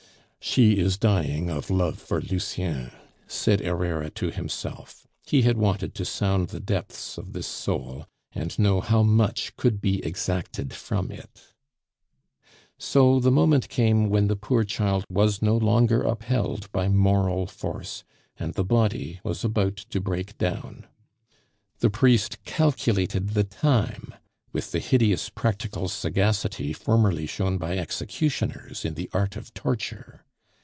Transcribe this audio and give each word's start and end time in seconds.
"She 0.43 0.79
is 0.79 0.97
dying 0.97 1.51
of 1.51 1.69
love 1.69 1.99
for 1.99 2.19
Lucien," 2.19 2.89
said 3.27 3.59
Herrera 3.59 4.09
to 4.09 4.31
himself; 4.31 5.07
he 5.23 5.43
had 5.43 5.55
wanted 5.55 5.93
to 5.93 6.03
sound 6.03 6.47
the 6.47 6.59
depths 6.59 7.15
of 7.19 7.33
this 7.33 7.45
soul, 7.45 8.07
and 8.33 8.57
know 8.57 8.81
how 8.81 9.03
much 9.03 9.55
could 9.55 9.79
be 9.79 10.03
exacted 10.03 10.73
from 10.73 11.11
it. 11.11 11.53
So 12.79 13.19
the 13.19 13.29
moment 13.31 13.69
came 13.69 14.09
when 14.09 14.27
the 14.29 14.35
poor 14.35 14.63
child 14.63 15.05
was 15.11 15.43
no 15.43 15.55
longer 15.55 16.01
upheld 16.01 16.71
by 16.71 16.89
moral 16.89 17.45
force, 17.45 18.03
and 18.35 18.55
the 18.55 18.65
body 18.65 19.19
was 19.23 19.45
about 19.45 19.77
to 19.77 20.01
break 20.01 20.39
down. 20.39 20.87
The 21.81 21.91
priest 21.91 22.43
calculated 22.45 23.29
the 23.29 23.43
time 23.43 24.15
with 24.51 24.71
the 24.71 24.79
hideous 24.79 25.29
practical 25.29 25.87
sagacity 25.87 26.73
formerly 26.73 27.27
shown 27.27 27.59
by 27.59 27.77
executioners 27.77 28.83
in 28.83 28.95
the 28.95 29.07
art 29.13 29.35
of 29.35 29.53
torture. 29.53 30.25